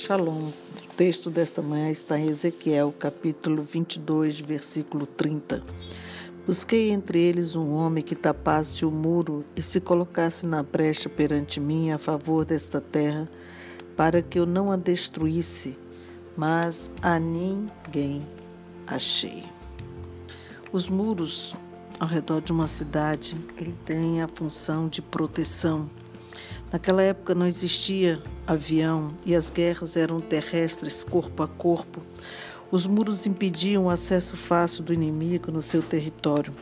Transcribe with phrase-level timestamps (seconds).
[0.00, 0.48] Shalom.
[0.48, 5.62] O texto desta manhã está em Ezequiel, capítulo 22, versículo 30.
[6.46, 11.60] Busquei entre eles um homem que tapasse o muro e se colocasse na brecha perante
[11.60, 13.28] mim a favor desta terra,
[13.94, 15.76] para que eu não a destruísse,
[16.34, 18.26] mas a ninguém
[18.86, 19.44] achei.
[20.72, 21.54] Os muros
[21.98, 25.90] ao redor de uma cidade, ele tem a função de proteção
[26.72, 32.00] Naquela época não existia avião e as guerras eram terrestres, corpo a corpo.
[32.70, 36.52] Os muros impediam o acesso fácil do inimigo no seu território.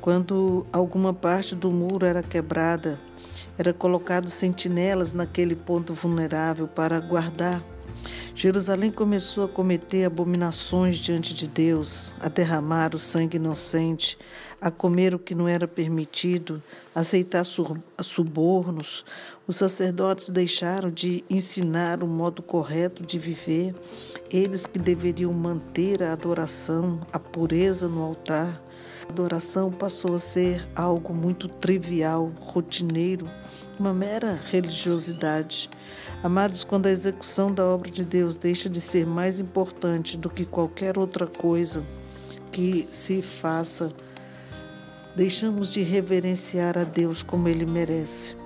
[0.00, 2.98] Quando alguma parte do muro era quebrada,
[3.56, 7.62] era colocado sentinelas naquele ponto vulnerável para guardar.
[8.34, 14.16] Jerusalém começou a cometer abominações diante de Deus, a derramar o sangue inocente,
[14.60, 16.62] a comer o que não era permitido,
[16.94, 19.04] aceitar subornos.
[19.46, 23.74] Os sacerdotes deixaram de ensinar o modo correto de viver,
[24.30, 28.62] eles que deveriam manter a adoração, a pureza no altar.
[29.08, 33.28] A adoração passou a ser algo muito trivial, rotineiro,
[33.78, 35.68] uma mera religiosidade.
[36.22, 40.44] Amados, quando a execução da obra de Deus deixa de ser mais importante do que
[40.44, 41.82] qualquer outra coisa
[42.52, 43.90] que se faça,
[45.14, 48.36] deixamos de reverenciar a Deus como ele merece.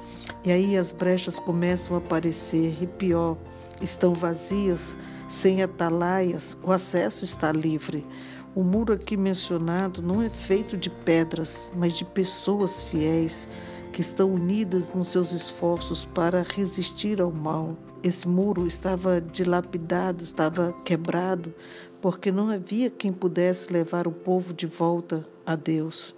[0.44, 3.36] E aí as brechas começam a aparecer, e pior,
[3.80, 4.96] estão vazias,
[5.28, 8.06] sem atalaias, o acesso está livre.
[8.54, 13.48] O muro aqui mencionado não é feito de pedras, mas de pessoas fiéis
[13.92, 17.76] que estão unidas nos seus esforços para resistir ao mal.
[18.02, 21.54] Esse muro estava dilapidado, estava quebrado,
[22.04, 26.14] porque não havia quem pudesse levar o povo de volta a Deus.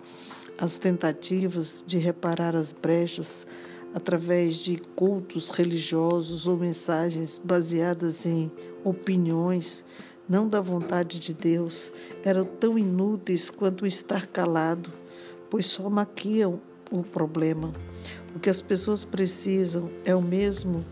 [0.59, 3.47] As tentativas de reparar as brechas
[3.95, 8.51] através de cultos religiosos ou mensagens baseadas em
[8.83, 9.85] opiniões,
[10.29, 11.93] não da vontade de Deus,
[12.25, 14.93] eram tão inúteis quanto estar calado,
[15.49, 16.61] pois só maquiam
[16.91, 17.73] o problema.
[18.35, 20.85] O que as pessoas precisam é o mesmo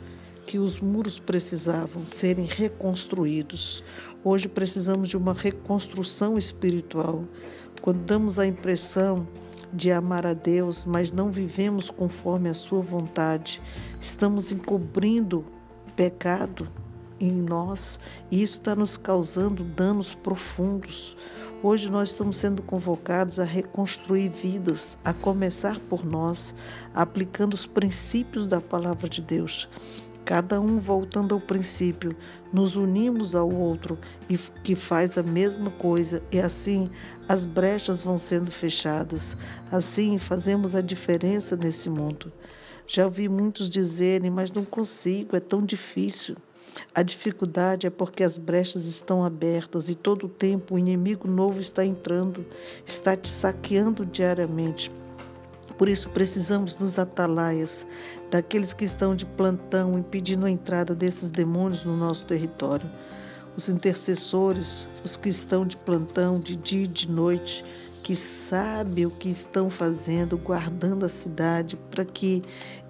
[0.46, 3.82] que os muros precisavam serem reconstruídos.
[4.26, 7.24] Hoje precisamos de uma reconstrução espiritual.
[7.82, 9.28] Quando damos a impressão
[9.70, 13.60] de amar a Deus, mas não vivemos conforme a Sua vontade,
[14.00, 15.44] estamos encobrindo
[15.94, 16.66] pecado
[17.20, 21.14] em nós e isso está nos causando danos profundos.
[21.62, 26.54] Hoje nós estamos sendo convocados a reconstruir vidas, a começar por nós,
[26.94, 29.68] aplicando os princípios da palavra de Deus.
[30.24, 32.16] Cada um voltando ao princípio,
[32.50, 33.98] nos unimos ao outro
[34.28, 36.90] e que faz a mesma coisa, e assim
[37.28, 39.36] as brechas vão sendo fechadas.
[39.70, 42.32] Assim fazemos a diferença nesse mundo.
[42.86, 46.36] Já ouvi muitos dizerem, mas não consigo, é tão difícil.
[46.94, 51.60] A dificuldade é porque as brechas estão abertas e todo o tempo o inimigo novo
[51.60, 52.46] está entrando,
[52.86, 54.90] está te saqueando diariamente.
[55.76, 57.84] Por isso precisamos dos atalaias,
[58.30, 62.88] daqueles que estão de plantão impedindo a entrada desses demônios no nosso território.
[63.56, 67.64] Os intercessores, os que estão de plantão de dia e de noite,
[68.04, 72.42] que sabem o que estão fazendo, guardando a cidade, para que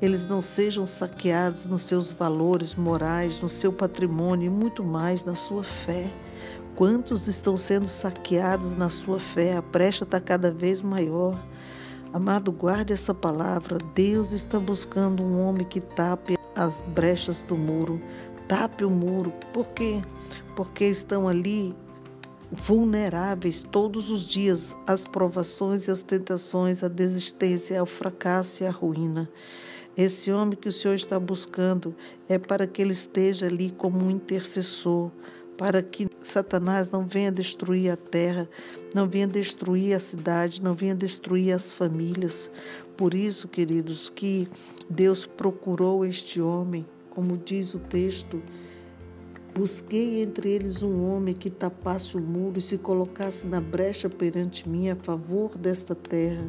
[0.03, 5.37] eles não sejam saqueados nos seus valores morais, no seu patrimônio e muito mais na
[5.37, 6.11] sua fé.
[6.75, 9.57] Quantos estão sendo saqueados na sua fé?
[9.57, 11.41] A brecha está cada vez maior.
[12.15, 13.77] Amado, guarde essa palavra.
[13.93, 18.01] Deus está buscando um homem que tape as brechas do muro.
[18.47, 19.33] Tape o muro.
[19.53, 20.01] Por quê?
[20.55, 21.75] Porque estão ali
[22.53, 28.71] vulneráveis todos os dias às provações e às tentações, à desistência, ao fracasso e à
[28.71, 29.29] ruína.
[29.97, 31.97] Esse homem que o Senhor está buscando
[32.29, 35.11] é para que ele esteja ali como um intercessor,
[35.57, 38.49] para que Satanás não venha destruir a terra,
[38.95, 42.51] não venha destruir a cidade, não venha destruir as famílias.
[42.97, 44.49] Por isso, queridos, que
[44.89, 48.43] Deus procurou este homem, como diz o texto,
[49.55, 54.69] Busquei entre eles um homem que tapasse o muro e se colocasse na brecha perante
[54.69, 56.45] mim a favor desta terra,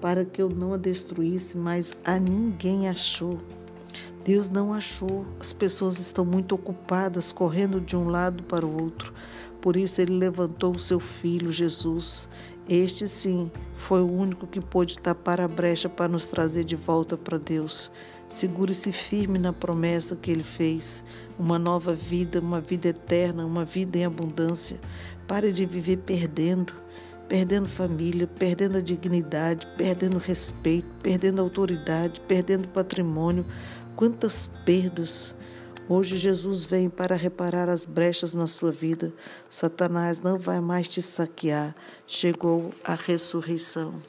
[0.00, 3.38] para que eu não a destruísse, mas a ninguém achou.
[4.24, 5.26] Deus não achou.
[5.40, 9.12] As pessoas estão muito ocupadas, correndo de um lado para o outro.
[9.60, 12.28] Por isso ele levantou o seu filho, Jesus.
[12.68, 17.16] Este sim foi o único que pôde tapar a brecha para nos trazer de volta
[17.16, 17.90] para Deus.
[18.28, 21.02] Segure-se firme na promessa que ele fez
[21.38, 24.78] uma nova vida, uma vida eterna, uma vida em abundância.
[25.26, 26.74] Pare de viver perdendo,
[27.26, 33.46] perdendo família, perdendo a dignidade, perdendo respeito, perdendo autoridade, perdendo patrimônio.
[33.98, 35.34] Quantas perdas!
[35.88, 39.12] Hoje Jesus vem para reparar as brechas na sua vida.
[39.50, 41.74] Satanás não vai mais te saquear.
[42.06, 44.00] Chegou a ressurreição.